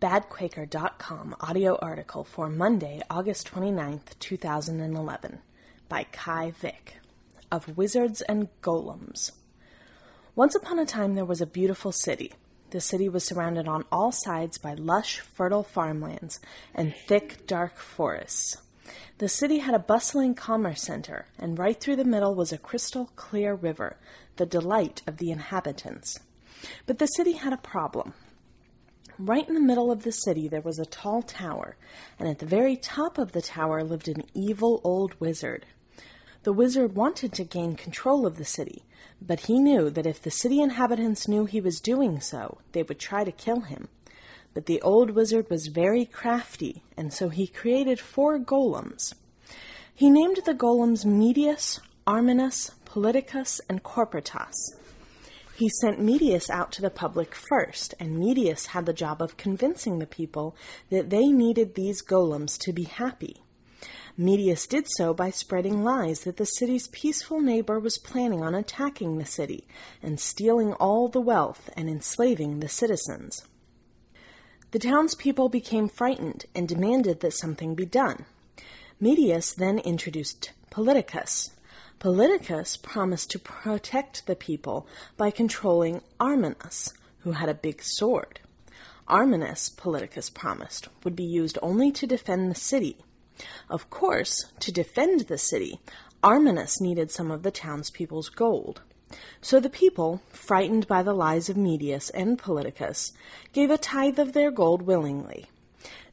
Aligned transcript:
badquaker.com 0.00 1.36
audio 1.40 1.76
article 1.76 2.24
for 2.24 2.48
Monday, 2.48 3.02
August 3.10 3.52
29th, 3.52 4.18
2011, 4.18 5.40
by 5.90 6.04
Kai 6.10 6.52
Vick 6.52 6.96
of 7.52 7.76
Wizards 7.76 8.22
and 8.22 8.48
Golems. 8.62 9.32
Once 10.34 10.54
upon 10.54 10.78
a 10.78 10.86
time, 10.86 11.14
there 11.14 11.26
was 11.26 11.42
a 11.42 11.46
beautiful 11.46 11.92
city. 11.92 12.32
The 12.70 12.80
city 12.80 13.10
was 13.10 13.24
surrounded 13.24 13.68
on 13.68 13.84
all 13.92 14.10
sides 14.10 14.56
by 14.56 14.72
lush, 14.72 15.20
fertile 15.20 15.64
farmlands 15.64 16.40
and 16.74 16.94
thick, 16.94 17.46
dark 17.46 17.76
forests. 17.76 18.56
The 19.18 19.28
city 19.28 19.58
had 19.58 19.74
a 19.74 19.78
bustling 19.78 20.34
commerce 20.34 20.80
center, 20.80 21.26
and 21.38 21.58
right 21.58 21.78
through 21.78 21.96
the 21.96 22.04
middle 22.04 22.34
was 22.34 22.52
a 22.52 22.58
crystal 22.58 23.10
clear 23.16 23.54
river, 23.54 23.98
the 24.36 24.46
delight 24.46 25.02
of 25.06 25.18
the 25.18 25.30
inhabitants. 25.30 26.20
But 26.86 26.98
the 26.98 27.06
city 27.06 27.32
had 27.32 27.52
a 27.52 27.58
problem. 27.58 28.14
Right 29.22 29.46
in 29.46 29.52
the 29.52 29.60
middle 29.60 29.92
of 29.92 30.02
the 30.02 30.12
city 30.12 30.48
there 30.48 30.62
was 30.62 30.78
a 30.78 30.86
tall 30.86 31.20
tower, 31.20 31.76
and 32.18 32.26
at 32.26 32.38
the 32.38 32.46
very 32.46 32.74
top 32.74 33.18
of 33.18 33.32
the 33.32 33.42
tower 33.42 33.84
lived 33.84 34.08
an 34.08 34.24
evil 34.32 34.80
old 34.82 35.14
wizard. 35.20 35.66
The 36.44 36.54
wizard 36.54 36.96
wanted 36.96 37.34
to 37.34 37.44
gain 37.44 37.76
control 37.76 38.24
of 38.24 38.38
the 38.38 38.46
city, 38.46 38.86
but 39.20 39.40
he 39.40 39.58
knew 39.58 39.90
that 39.90 40.06
if 40.06 40.22
the 40.22 40.30
city 40.30 40.62
inhabitants 40.62 41.28
knew 41.28 41.44
he 41.44 41.60
was 41.60 41.82
doing 41.82 42.18
so, 42.18 42.62
they 42.72 42.82
would 42.82 42.98
try 42.98 43.24
to 43.24 43.30
kill 43.30 43.60
him. 43.60 43.88
But 44.54 44.64
the 44.64 44.80
old 44.80 45.10
wizard 45.10 45.50
was 45.50 45.66
very 45.66 46.06
crafty, 46.06 46.82
and 46.96 47.12
so 47.12 47.28
he 47.28 47.46
created 47.46 48.00
four 48.00 48.38
golems. 48.38 49.12
He 49.94 50.08
named 50.08 50.38
the 50.46 50.54
golems 50.54 51.04
Medius, 51.04 51.78
Arminus, 52.06 52.70
Politicus, 52.86 53.60
and 53.68 53.82
Corporatus. 53.82 54.54
He 55.60 55.68
sent 55.68 56.00
Medius 56.00 56.48
out 56.48 56.72
to 56.72 56.80
the 56.80 56.88
public 56.88 57.34
first, 57.34 57.92
and 58.00 58.18
Medius 58.18 58.68
had 58.68 58.86
the 58.86 58.94
job 58.94 59.20
of 59.20 59.36
convincing 59.36 59.98
the 59.98 60.06
people 60.06 60.56
that 60.88 61.10
they 61.10 61.26
needed 61.26 61.74
these 61.74 62.00
golems 62.00 62.56
to 62.60 62.72
be 62.72 62.84
happy. 62.84 63.42
Medius 64.16 64.66
did 64.66 64.86
so 64.88 65.12
by 65.12 65.28
spreading 65.28 65.84
lies 65.84 66.20
that 66.20 66.38
the 66.38 66.46
city's 66.46 66.88
peaceful 66.88 67.42
neighbor 67.42 67.78
was 67.78 67.98
planning 67.98 68.42
on 68.42 68.54
attacking 68.54 69.18
the 69.18 69.26
city 69.26 69.68
and 70.02 70.18
stealing 70.18 70.72
all 70.72 71.08
the 71.08 71.20
wealth 71.20 71.68
and 71.76 71.90
enslaving 71.90 72.60
the 72.60 72.68
citizens. 72.68 73.44
The 74.70 74.78
townspeople 74.78 75.50
became 75.50 75.90
frightened 75.90 76.46
and 76.54 76.66
demanded 76.66 77.20
that 77.20 77.34
something 77.34 77.74
be 77.74 77.84
done. 77.84 78.24
Medius 78.98 79.52
then 79.52 79.78
introduced 79.80 80.52
Politicus. 80.70 81.50
Politicus 82.00 82.78
promised 82.78 83.30
to 83.30 83.38
protect 83.38 84.26
the 84.26 84.34
people 84.34 84.86
by 85.18 85.30
controlling 85.30 86.00
Arminus, 86.18 86.94
who 87.18 87.32
had 87.32 87.50
a 87.50 87.54
big 87.54 87.82
sword. 87.82 88.40
Arminus, 89.06 89.68
Politicus 89.76 90.30
promised, 90.30 90.88
would 91.04 91.14
be 91.14 91.24
used 91.24 91.58
only 91.60 91.92
to 91.92 92.06
defend 92.06 92.50
the 92.50 92.54
city. 92.54 92.96
Of 93.68 93.90
course, 93.90 94.46
to 94.60 94.72
defend 94.72 95.20
the 95.28 95.36
city, 95.36 95.78
Arminus 96.24 96.80
needed 96.80 97.10
some 97.10 97.30
of 97.30 97.42
the 97.42 97.50
townspeople's 97.50 98.30
gold. 98.30 98.80
So 99.42 99.60
the 99.60 99.68
people, 99.68 100.22
frightened 100.30 100.86
by 100.86 101.02
the 101.02 101.12
lies 101.12 101.50
of 101.50 101.58
Medius 101.58 102.08
and 102.10 102.38
Politicus, 102.38 103.12
gave 103.52 103.70
a 103.70 103.76
tithe 103.76 104.18
of 104.18 104.32
their 104.32 104.50
gold 104.50 104.80
willingly. 104.80 105.50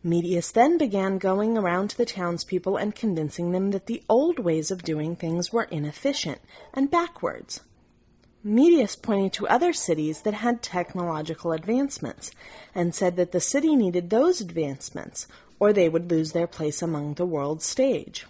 Medius 0.03 0.51
then 0.51 0.77
began 0.77 1.17
going 1.17 1.57
around 1.57 1.89
to 1.89 1.97
the 1.97 2.05
townspeople 2.05 2.77
and 2.77 2.95
convincing 2.95 3.51
them 3.51 3.71
that 3.71 3.87
the 3.87 4.03
old 4.07 4.39
ways 4.39 4.71
of 4.71 4.83
doing 4.83 5.15
things 5.15 5.51
were 5.51 5.63
inefficient 5.65 6.39
and 6.73 6.91
backwards. 6.91 7.61
Medius 8.43 8.95
pointed 8.95 9.33
to 9.33 9.47
other 9.47 9.73
cities 9.73 10.21
that 10.21 10.35
had 10.35 10.61
technological 10.61 11.51
advancements 11.51 12.31
and 12.73 12.95
said 12.95 13.17
that 13.17 13.31
the 13.31 13.41
city 13.41 13.75
needed 13.75 14.09
those 14.09 14.39
advancements 14.39 15.27
or 15.59 15.73
they 15.73 15.89
would 15.89 16.09
lose 16.09 16.31
their 16.31 16.47
place 16.47 16.81
among 16.81 17.15
the 17.15 17.25
world 17.25 17.61
stage. 17.61 18.25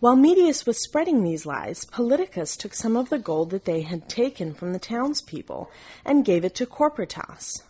While 0.00 0.16
Medius 0.16 0.66
was 0.66 0.82
spreading 0.82 1.24
these 1.24 1.46
lies, 1.46 1.84
Politicus 1.84 2.56
took 2.56 2.74
some 2.74 2.96
of 2.96 3.08
the 3.08 3.18
gold 3.18 3.50
that 3.50 3.64
they 3.64 3.82
had 3.82 4.08
taken 4.08 4.54
from 4.54 4.72
the 4.72 4.78
townspeople 4.78 5.70
and 6.04 6.24
gave 6.24 6.44
it 6.44 6.54
to 6.56 6.66
Corporatus. 6.66 7.62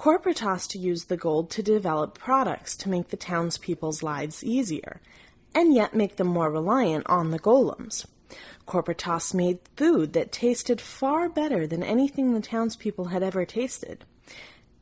Corporatus 0.00 0.74
used 0.74 1.10
the 1.10 1.16
gold 1.18 1.50
to 1.50 1.62
develop 1.62 2.18
products 2.18 2.74
to 2.74 2.88
make 2.88 3.08
the 3.08 3.18
townspeople's 3.18 4.02
lives 4.02 4.42
easier, 4.42 5.02
and 5.54 5.74
yet 5.74 5.92
make 5.92 6.16
them 6.16 6.28
more 6.28 6.50
reliant 6.50 7.06
on 7.06 7.32
the 7.32 7.38
golems. 7.38 8.06
Corporatus 8.66 9.34
made 9.34 9.58
food 9.76 10.14
that 10.14 10.32
tasted 10.32 10.80
far 10.80 11.28
better 11.28 11.66
than 11.66 11.82
anything 11.82 12.32
the 12.32 12.40
townspeople 12.40 13.08
had 13.08 13.22
ever 13.22 13.44
tasted, 13.44 14.06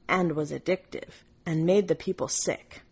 and 0.09 0.37
was 0.37 0.53
addictive, 0.53 1.25
and 1.45 1.67
made 1.67 1.89
the 1.89 1.97
people 1.97 2.29
sick. 2.29 2.83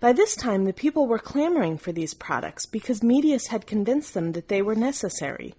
By 0.00 0.14
this 0.14 0.34
time, 0.34 0.64
the 0.64 0.72
people 0.72 1.06
were 1.06 1.18
clamoring 1.18 1.76
for 1.76 1.92
these 1.92 2.14
products 2.14 2.64
because 2.64 3.02
Medius 3.02 3.48
had 3.48 3.66
convinced 3.66 4.14
them 4.14 4.32
that 4.32 4.48
they 4.48 4.62
were 4.62 4.74
necessary. 4.74 5.54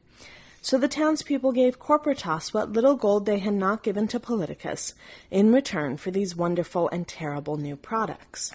So 0.67 0.78
the 0.78 0.89
townspeople 0.89 1.53
gave 1.53 1.79
Corporatus 1.79 2.53
what 2.53 2.73
little 2.73 2.97
gold 2.97 3.25
they 3.25 3.39
had 3.39 3.53
not 3.53 3.83
given 3.83 4.05
to 4.09 4.19
Politicus 4.19 4.95
in 5.31 5.53
return 5.53 5.95
for 5.95 6.11
these 6.11 6.35
wonderful 6.35 6.89
and 6.89 7.07
terrible 7.07 7.55
new 7.55 7.78
products. 7.78 8.53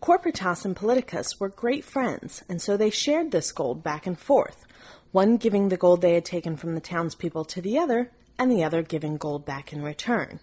Corporatus 0.00 0.64
and 0.64 0.74
Politicus 0.74 1.38
were 1.38 1.50
great 1.50 1.84
friends, 1.84 2.44
and 2.48 2.62
so 2.62 2.78
they 2.78 2.88
shared 2.88 3.30
this 3.30 3.52
gold 3.52 3.82
back 3.82 4.06
and 4.06 4.18
forth, 4.18 4.64
one 5.12 5.36
giving 5.36 5.68
the 5.68 5.76
gold 5.76 6.00
they 6.00 6.14
had 6.14 6.24
taken 6.24 6.56
from 6.56 6.74
the 6.74 6.80
townspeople 6.80 7.44
to 7.44 7.60
the 7.60 7.78
other, 7.78 8.10
and 8.38 8.50
the 8.50 8.64
other 8.64 8.80
giving 8.80 9.18
gold 9.18 9.44
back 9.44 9.74
in 9.74 9.82
return. 9.82 10.40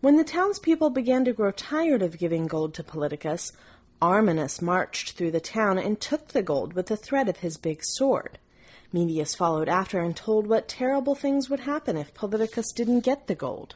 When 0.00 0.16
the 0.16 0.22
townspeople 0.22 0.90
began 0.90 1.24
to 1.24 1.32
grow 1.32 1.50
tired 1.50 2.02
of 2.02 2.20
giving 2.20 2.46
gold 2.46 2.72
to 2.74 2.84
Politicus, 2.84 3.50
Arminus 4.00 4.62
marched 4.62 5.16
through 5.16 5.32
the 5.32 5.40
town 5.40 5.76
and 5.76 6.00
took 6.00 6.28
the 6.28 6.42
gold 6.42 6.74
with 6.74 6.86
the 6.86 6.96
threat 6.96 7.28
of 7.28 7.38
his 7.38 7.56
big 7.56 7.82
sword. 7.82 8.38
Medius 8.94 9.34
followed 9.34 9.68
after 9.68 9.98
and 9.98 10.14
told 10.14 10.46
what 10.46 10.68
terrible 10.68 11.16
things 11.16 11.50
would 11.50 11.60
happen 11.60 11.96
if 11.96 12.14
Politicus 12.14 12.70
didn't 12.70 13.00
get 13.00 13.26
the 13.26 13.34
gold. 13.34 13.74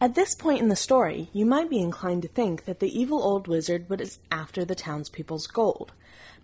At 0.00 0.14
this 0.14 0.34
point 0.34 0.62
in 0.62 0.70
the 0.70 0.74
story, 0.74 1.28
you 1.34 1.44
might 1.44 1.68
be 1.68 1.82
inclined 1.82 2.22
to 2.22 2.28
think 2.28 2.64
that 2.64 2.80
the 2.80 2.98
evil 2.98 3.22
old 3.22 3.46
wizard 3.46 3.90
was 3.90 4.18
after 4.32 4.64
the 4.64 4.74
townspeople's 4.74 5.46
gold. 5.46 5.92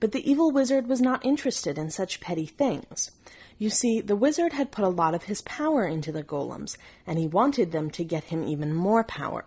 But 0.01 0.13
the 0.13 0.31
evil 0.31 0.51
wizard 0.51 0.87
was 0.87 1.01
not 1.01 1.25
interested 1.25 1.79
in 1.79 1.91
such 1.91 2.21
petty 2.21 2.45
things. 2.45 3.11
You 3.59 3.71
see, 3.71 4.01
the 4.01 4.17
wizard 4.17 4.53
had 4.53 4.71
put 4.71 4.85
a 4.85 4.89
lot 4.89 5.15
of 5.15 5.25
his 5.25 5.41
power 5.43 5.87
into 5.87 6.13
the 6.13 6.23
golems, 6.23 6.77
and 7.07 7.19
he 7.19 7.27
wanted 7.27 7.73
them 7.73 7.91
to 7.91 8.05
get 8.05 8.25
him 8.25 8.45
even 8.45 8.75
more 8.75 9.03
power. 9.03 9.47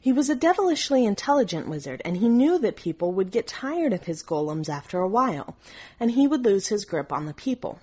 He 0.00 0.12
was 0.12 0.30
a 0.30 0.34
devilishly 0.34 1.04
intelligent 1.04 1.68
wizard, 1.68 2.00
and 2.04 2.16
he 2.16 2.28
knew 2.28 2.58
that 2.58 2.76
people 2.76 3.12
would 3.12 3.30
get 3.30 3.46
tired 3.46 3.92
of 3.92 4.04
his 4.04 4.22
golems 4.22 4.68
after 4.68 4.98
a 4.98 5.08
while, 5.08 5.56
and 5.98 6.12
he 6.12 6.26
would 6.26 6.44
lose 6.44 6.68
his 6.68 6.84
grip 6.84 7.12
on 7.12 7.26
the 7.26 7.34
people. 7.34 7.78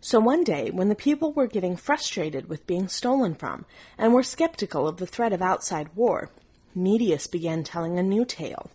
So 0.00 0.20
one 0.20 0.44
day, 0.44 0.70
when 0.70 0.88
the 0.88 0.94
people 0.94 1.32
were 1.32 1.48
getting 1.48 1.76
frustrated 1.76 2.48
with 2.48 2.66
being 2.66 2.86
stolen 2.86 3.34
from, 3.34 3.64
and 3.96 4.12
were 4.12 4.22
skeptical 4.22 4.86
of 4.86 4.98
the 4.98 5.06
threat 5.06 5.32
of 5.32 5.42
outside 5.42 5.88
war, 5.96 6.30
Medius 6.74 7.26
began 7.26 7.64
telling 7.64 7.98
a 7.98 8.02
new 8.02 8.24
tale. 8.24 8.70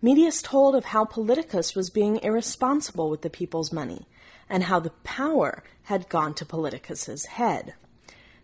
Medius 0.00 0.40
told 0.40 0.74
of 0.74 0.86
how 0.86 1.04
Politicus 1.04 1.74
was 1.74 1.90
being 1.90 2.18
irresponsible 2.22 3.10
with 3.10 3.22
the 3.22 3.28
people's 3.28 3.72
money, 3.72 4.06
and 4.48 4.64
how 4.64 4.80
the 4.80 4.90
power 5.04 5.62
had 5.84 6.08
gone 6.08 6.34
to 6.34 6.44
Politicus's 6.44 7.26
head. 7.26 7.74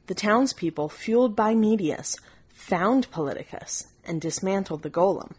The 0.06 0.14
townspeople, 0.14 0.88
fueled 0.88 1.36
by 1.36 1.54
Medius, 1.54 2.16
found 2.48 3.10
Politicus 3.10 3.88
and 4.04 4.20
dismantled 4.20 4.82
the 4.82 4.90
golem. 4.90 5.32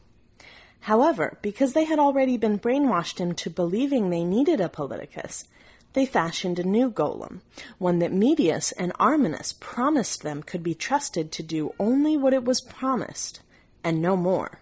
However, 0.82 1.38
because 1.42 1.74
they 1.74 1.86
had 1.86 2.00
already 2.00 2.38
been 2.38 2.60
brainwashed 2.60 3.22
into 3.22 3.50
believing 3.50 4.10
they 4.10 4.24
needed 4.24 4.60
a 4.60 4.68
Politicus, 4.68 5.46
they 5.94 6.06
fashioned 6.06 6.60
a 6.60 6.64
new 6.64 6.92
golem, 6.92 7.42
one 7.78 8.00
that 8.00 8.12
Medius 8.12 8.72
and 8.74 8.94
Arminus 8.96 9.54
promised 9.60 10.24
them 10.24 10.44
could 10.44 10.64
be 10.64 10.74
trusted 10.74 11.32
to 11.32 11.44
do 11.44 11.74
only 11.80 12.18
what 12.18 12.34
it 12.34 12.44
was 12.44 12.62
promised, 12.62 13.42
and 13.84 14.02
no 14.02 14.18
more. 14.18 14.60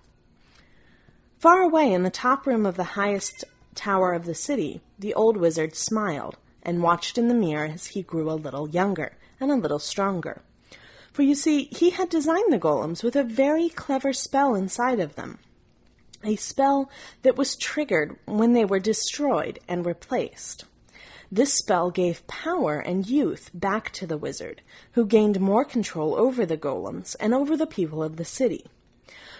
Far 1.39 1.61
away 1.61 1.91
in 1.91 2.03
the 2.03 2.09
top 2.11 2.45
room 2.45 2.65
of 2.65 2.75
the 2.75 2.83
highest 2.83 3.45
tower 3.73 4.13
of 4.13 4.25
the 4.25 4.35
city, 4.35 4.81
the 5.01 5.13
old 5.13 5.35
wizard 5.35 5.75
smiled 5.75 6.37
and 6.63 6.83
watched 6.83 7.17
in 7.17 7.27
the 7.27 7.33
mirror 7.33 7.65
as 7.65 7.87
he 7.87 8.01
grew 8.01 8.31
a 8.31 8.33
little 8.33 8.69
younger 8.69 9.13
and 9.39 9.51
a 9.51 9.55
little 9.55 9.79
stronger. 9.79 10.41
For 11.11 11.23
you 11.23 11.35
see, 11.35 11.65
he 11.65 11.89
had 11.89 12.09
designed 12.09 12.53
the 12.53 12.59
golems 12.59 13.03
with 13.03 13.15
a 13.15 13.23
very 13.23 13.67
clever 13.67 14.13
spell 14.13 14.55
inside 14.55 14.99
of 14.99 15.15
them. 15.15 15.39
A 16.23 16.35
spell 16.35 16.89
that 17.23 17.35
was 17.35 17.55
triggered 17.55 18.15
when 18.25 18.53
they 18.53 18.63
were 18.63 18.79
destroyed 18.79 19.59
and 19.67 19.85
replaced. 19.85 20.65
This 21.31 21.53
spell 21.53 21.89
gave 21.89 22.27
power 22.27 22.79
and 22.79 23.07
youth 23.07 23.49
back 23.53 23.91
to 23.93 24.05
the 24.05 24.17
wizard, 24.17 24.61
who 24.91 25.05
gained 25.05 25.39
more 25.39 25.65
control 25.65 26.15
over 26.15 26.45
the 26.45 26.57
golems 26.57 27.15
and 27.19 27.33
over 27.33 27.57
the 27.57 27.65
people 27.65 28.03
of 28.03 28.17
the 28.17 28.25
city. 28.25 28.65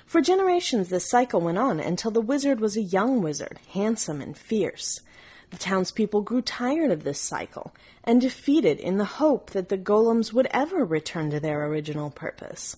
For 0.05 0.21
generations, 0.21 0.89
this 0.89 1.09
cycle 1.09 1.39
went 1.39 1.57
on 1.57 1.79
until 1.79 2.11
the 2.11 2.21
wizard 2.21 2.59
was 2.59 2.75
a 2.75 2.81
young 2.81 3.21
wizard, 3.21 3.59
handsome 3.73 4.21
and 4.21 4.37
fierce. 4.37 5.01
The 5.51 5.57
townspeople 5.57 6.21
grew 6.21 6.41
tired 6.41 6.91
of 6.91 7.03
this 7.03 7.19
cycle 7.19 7.73
and 8.05 8.21
defeated 8.21 8.79
in 8.79 8.97
the 8.97 9.05
hope 9.05 9.51
that 9.51 9.67
the 9.69 9.77
golems 9.77 10.33
would 10.33 10.47
ever 10.51 10.83
return 10.85 11.29
to 11.29 11.39
their 11.39 11.65
original 11.65 12.09
purpose. 12.09 12.77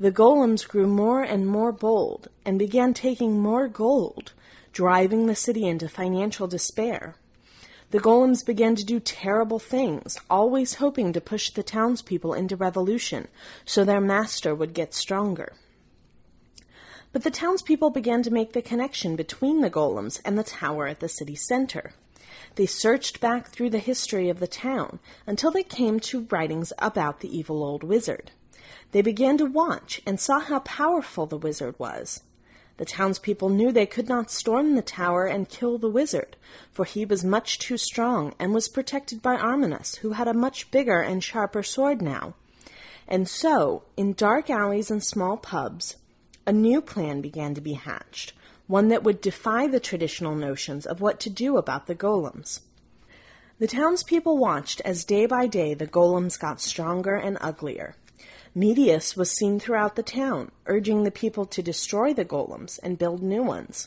The 0.00 0.10
golems 0.10 0.66
grew 0.66 0.86
more 0.86 1.22
and 1.22 1.46
more 1.46 1.70
bold 1.72 2.28
and 2.44 2.58
began 2.58 2.94
taking 2.94 3.38
more 3.38 3.68
gold, 3.68 4.32
driving 4.72 5.26
the 5.26 5.36
city 5.36 5.68
into 5.68 5.88
financial 5.88 6.48
despair. 6.48 7.14
The 7.90 8.00
golems 8.00 8.44
began 8.44 8.74
to 8.76 8.84
do 8.84 8.98
terrible 8.98 9.58
things, 9.58 10.18
always 10.28 10.74
hoping 10.74 11.12
to 11.12 11.20
push 11.20 11.50
the 11.50 11.62
townspeople 11.62 12.34
into 12.34 12.56
revolution 12.56 13.28
so 13.64 13.84
their 13.84 14.00
master 14.00 14.54
would 14.54 14.74
get 14.74 14.94
stronger. 14.94 15.52
But 17.12 17.24
the 17.24 17.30
townspeople 17.30 17.90
began 17.90 18.22
to 18.22 18.30
make 18.30 18.52
the 18.52 18.62
connection 18.62 19.16
between 19.16 19.60
the 19.60 19.70
golems 19.70 20.20
and 20.24 20.38
the 20.38 20.44
tower 20.44 20.86
at 20.86 21.00
the 21.00 21.08
city 21.08 21.34
center. 21.34 21.92
They 22.54 22.66
searched 22.66 23.20
back 23.20 23.48
through 23.48 23.70
the 23.70 23.78
history 23.78 24.28
of 24.28 24.38
the 24.38 24.46
town 24.46 25.00
until 25.26 25.50
they 25.50 25.64
came 25.64 25.98
to 26.00 26.28
writings 26.30 26.72
about 26.78 27.20
the 27.20 27.36
evil 27.36 27.64
old 27.64 27.82
wizard. 27.82 28.30
They 28.92 29.02
began 29.02 29.38
to 29.38 29.46
watch 29.46 30.00
and 30.06 30.20
saw 30.20 30.38
how 30.38 30.60
powerful 30.60 31.26
the 31.26 31.36
wizard 31.36 31.74
was. 31.78 32.22
The 32.76 32.84
townspeople 32.84 33.50
knew 33.50 33.72
they 33.72 33.86
could 33.86 34.08
not 34.08 34.30
storm 34.30 34.74
the 34.74 34.82
tower 34.82 35.26
and 35.26 35.48
kill 35.48 35.78
the 35.78 35.90
wizard, 35.90 36.36
for 36.72 36.84
he 36.84 37.04
was 37.04 37.24
much 37.24 37.58
too 37.58 37.76
strong 37.76 38.34
and 38.38 38.54
was 38.54 38.68
protected 38.68 39.20
by 39.20 39.36
Arminus, 39.36 39.96
who 39.96 40.12
had 40.12 40.28
a 40.28 40.32
much 40.32 40.70
bigger 40.70 41.00
and 41.00 41.22
sharper 41.22 41.62
sword 41.62 42.00
now. 42.00 42.34
And 43.06 43.28
so, 43.28 43.82
in 43.96 44.14
dark 44.14 44.48
alleys 44.48 44.90
and 44.90 45.04
small 45.04 45.36
pubs, 45.36 45.96
a 46.50 46.52
new 46.52 46.82
plan 46.82 47.20
began 47.20 47.54
to 47.54 47.60
be 47.60 47.74
hatched, 47.74 48.32
one 48.66 48.88
that 48.88 49.04
would 49.04 49.20
defy 49.20 49.68
the 49.68 49.78
traditional 49.78 50.34
notions 50.34 50.84
of 50.84 51.00
what 51.00 51.20
to 51.20 51.30
do 51.30 51.56
about 51.56 51.86
the 51.86 51.94
golems. 51.94 52.58
The 53.60 53.68
townspeople 53.68 54.36
watched 54.36 54.80
as 54.80 55.04
day 55.04 55.26
by 55.26 55.46
day 55.46 55.74
the 55.74 55.86
golems 55.86 56.36
got 56.36 56.60
stronger 56.60 57.14
and 57.14 57.38
uglier. 57.40 57.94
Medius 58.52 59.16
was 59.16 59.30
seen 59.30 59.60
throughout 59.60 59.94
the 59.94 60.02
town, 60.02 60.50
urging 60.66 61.04
the 61.04 61.12
people 61.12 61.46
to 61.46 61.62
destroy 61.62 62.12
the 62.12 62.24
golems 62.24 62.80
and 62.82 62.98
build 62.98 63.22
new 63.22 63.44
ones. 63.44 63.86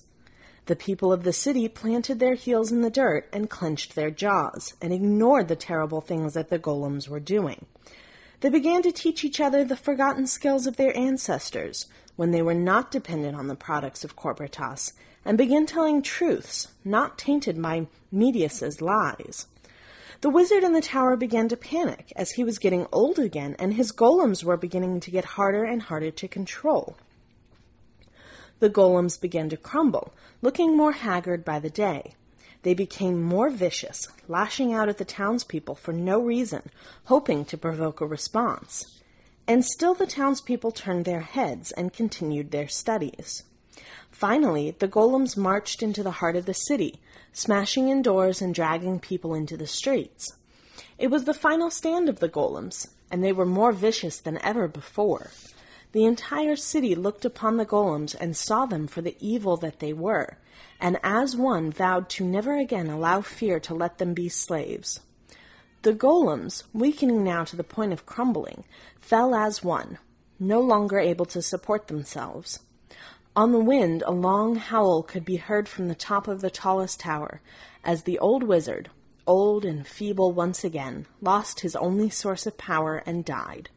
The 0.68 0.78
people 0.78 1.12
of 1.12 1.24
the 1.24 1.34
city 1.34 1.68
planted 1.68 2.20
their 2.20 2.36
heels 2.36 2.72
in 2.72 2.80
the 2.80 2.90
dirt 2.90 3.28
and 3.34 3.50
clenched 3.50 3.94
their 3.94 4.10
jaws, 4.10 4.74
and 4.82 4.94
ignored 4.94 5.50
the 5.50 5.58
terrible 5.58 6.00
things 6.00 6.34
that 6.36 6.50
the 6.50 6.60
golems 6.60 7.10
were 7.10 7.20
doing. 7.20 7.66
They 8.40 8.50
began 8.50 8.82
to 8.84 8.92
teach 8.94 9.24
each 9.24 9.42
other 9.42 9.64
the 9.64 9.76
forgotten 9.76 10.28
skills 10.28 10.68
of 10.68 10.76
their 10.76 10.96
ancestors, 10.98 11.88
when 12.16 12.32
they 12.32 12.42
were 12.42 12.54
not 12.54 12.92
dependent 12.92 13.36
on 13.36 13.48
the 13.48 13.56
products 13.56 14.04
of 14.04 14.16
Corporatus, 14.16 14.94
and 15.26 15.38
began 15.38 15.66
telling 15.66 16.02
truths 16.02 16.68
not 16.84 17.18
tainted 17.18 17.62
by 17.62 17.88
Medius's 18.12 18.82
lies. 18.82 19.48
The 20.22 20.30
wizard 20.30 20.64
in 20.64 20.74
the 20.74 20.82
tower 20.82 21.18
began 21.18 21.50
to 21.50 21.58
panic 21.58 22.14
as 22.16 22.32
he 22.32 22.44
was 22.44 22.58
getting 22.58 22.88
old 22.94 23.20
again 23.20 23.58
and 23.60 23.74
his 23.74 23.92
golems 23.92 24.44
were 24.44 24.56
beginning 24.56 25.02
to 25.02 25.12
get 25.12 25.26
harder 25.26 25.66
and 25.66 25.82
harder 25.82 26.12
to 26.12 26.28
control. 26.30 26.96
The 28.60 28.70
golems 28.70 29.20
began 29.20 29.50
to 29.50 29.58
crumble, 29.58 30.14
looking 30.42 30.78
more 30.78 30.94
haggard 30.94 31.44
by 31.44 31.60
the 31.60 31.70
day. 31.70 32.14
They 32.62 32.74
became 32.74 33.22
more 33.22 33.50
vicious, 33.50 34.08
lashing 34.30 34.74
out 34.74 34.88
at 34.88 34.98
the 34.98 35.04
townspeople 35.04 35.76
for 35.76 35.92
no 35.92 36.22
reason, 36.22 36.70
hoping 37.06 37.44
to 37.46 37.58
provoke 37.58 38.00
a 38.00 38.06
response. 38.06 39.02
And 39.48 39.66
still 39.66 39.94
the 39.94 40.08
townspeople 40.08 40.72
turned 40.72 41.06
their 41.06 41.22
heads 41.22 41.72
and 41.72 41.92
continued 41.92 42.52
their 42.52 42.68
studies. 42.68 43.44
Finally, 44.10 44.76
the 44.80 44.88
golems 44.88 45.36
marched 45.36 45.84
into 45.84 46.04
the 46.04 46.12
heart 46.12 46.36
of 46.36 46.46
the 46.46 46.54
city, 46.54 47.02
smashing 47.34 47.90
in 47.90 48.02
doors 48.02 48.42
and 48.42 48.56
dragging 48.56 49.00
people 49.00 49.34
into 49.34 49.58
the 49.58 49.68
streets. 49.68 50.34
It 50.98 51.08
was 51.08 51.26
the 51.26 51.34
final 51.34 51.70
stand 51.70 52.08
of 52.08 52.20
the 52.20 52.30
golems, 52.30 52.90
and 53.12 53.24
they 53.24 53.34
were 53.34 53.46
more 53.46 53.72
vicious 53.72 54.20
than 54.20 54.42
ever 54.42 54.68
before. 54.68 55.32
The 55.92 56.06
entire 56.06 56.56
city 56.56 56.96
looked 56.96 57.26
upon 57.26 57.58
the 57.58 57.66
golems 57.66 58.16
and 58.20 58.38
saw 58.38 58.66
them 58.66 58.88
for 58.88 59.02
the 59.02 59.18
evil 59.20 59.58
that 59.58 59.80
they 59.80 59.94
were, 59.94 60.38
and 60.80 61.00
as 61.04 61.36
one 61.36 61.72
vowed 61.72 62.10
to 62.10 62.24
never 62.24 62.58
again 62.58 62.90
allow 62.90 63.22
fear 63.22 63.60
to 63.62 63.76
let 63.76 63.98
them 63.98 64.14
be 64.14 64.30
slaves. 64.30 65.02
The 65.84 65.94
golems, 65.94 66.64
weakening 66.72 67.26
now 67.26 67.44
to 67.44 67.58
the 67.58 67.64
point 67.64 67.92
of 67.92 68.06
crumbling, 68.06 68.64
fell 69.02 69.36
as 69.36 69.66
one, 69.66 69.98
no 70.40 70.62
longer 70.62 70.98
able 70.98 71.26
to 71.26 71.42
support 71.42 71.88
themselves. 71.88 72.62
On 73.36 73.52
the 73.52 73.60
wind, 73.60 74.02
a 74.08 74.14
long 74.14 74.56
howl 74.56 75.04
could 75.04 75.26
be 75.26 75.36
heard 75.36 75.68
from 75.68 75.90
the 75.90 75.96
top 75.96 76.30
of 76.30 76.40
the 76.40 76.50
tallest 76.50 77.02
tower, 77.02 77.42
as 77.84 78.04
the 78.04 78.18
old 78.20 78.44
wizard, 78.44 78.92
old 79.28 79.66
and 79.66 79.86
feeble 79.86 80.32
once 80.32 80.64
again, 80.64 81.06
lost 81.20 81.60
his 81.60 81.76
only 81.76 82.10
source 82.10 82.46
of 82.46 82.58
power 82.58 83.04
and 83.06 83.26
died. 83.26 83.70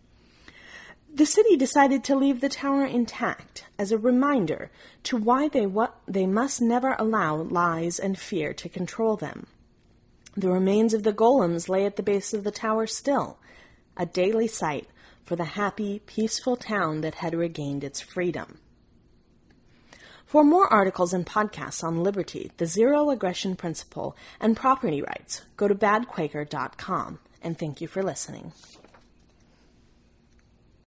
The 1.13 1.27
city 1.27 1.57
decided 1.57 2.05
to 2.05 2.15
leave 2.15 2.41
the 2.41 2.49
tower 2.49 2.85
intact 2.85 3.65
as 3.81 3.91
a 3.91 3.99
reminder 3.99 4.71
to 5.03 5.17
why 5.17 5.49
they, 5.49 5.67
they 6.07 6.27
must 6.27 6.63
never 6.63 6.95
allow 7.01 7.35
lies 7.35 7.99
and 7.99 8.17
fear 8.17 8.55
to 8.55 8.69
control 8.69 9.17
them. 9.17 9.49
The 10.37 10.51
remains 10.51 10.93
of 10.93 11.03
the 11.03 11.15
golems 11.15 11.69
lay 11.69 11.87
at 11.87 11.97
the 11.97 12.03
base 12.03 12.35
of 12.35 12.45
the 12.45 12.51
tower 12.51 12.87
still, 12.87 13.39
a 13.97 14.05
daily 14.05 14.47
sight 14.47 14.89
for 15.25 15.35
the 15.35 15.45
happy, 15.45 16.01
peaceful 16.01 16.57
town 16.57 17.01
that 17.01 17.17
had 17.17 17.35
regained 17.35 17.83
its 17.83 18.01
freedom. 18.03 18.59
For 20.27 20.45
more 20.45 20.71
articles 20.73 21.15
and 21.15 21.25
podcasts 21.25 21.83
on 21.83 22.03
liberty, 22.03 22.51
the 22.59 22.67
zero 22.67 23.11
aggression 23.11 23.57
principle, 23.57 24.17
and 24.39 24.57
property 24.57 25.01
rights, 25.01 25.43
go 25.57 25.69
to 25.69 25.75
badquaker.com, 25.75 27.19
and 27.43 27.59
thank 27.59 27.81
you 27.81 27.89
for 27.89 28.03
listening. 28.03 28.53